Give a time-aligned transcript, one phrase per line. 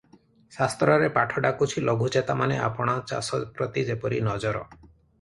[0.53, 4.69] ଶାସ୍ତ୍ରରେ ପାଠ ଡାକୁଛି ଲଘୁଚେତାମାନେ ଆପଣା ଚାଷ ପ୍ରତି ଯେପରି ନଜର